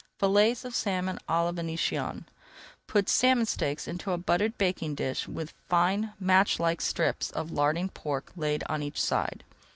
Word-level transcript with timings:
FILLETS 0.17 0.65
OF 0.65 0.73
SALMON 0.73 1.19
À 1.29 1.43
LA 1.45 1.51
VÉNITIENNE 1.51 2.23
Put 2.87 3.07
salmon 3.07 3.45
steaks 3.45 3.87
into 3.87 4.11
a 4.13 4.17
buttered 4.17 4.57
baking 4.57 4.95
pan 4.95 5.15
with 5.27 5.53
fine 5.69 6.13
match 6.19 6.59
like 6.59 6.81
strips 6.81 7.29
of 7.29 7.51
larding 7.51 7.89
pork 7.89 8.31
laid 8.35 8.63
on 8.67 8.81
each 8.81 8.99
side. 8.99 9.43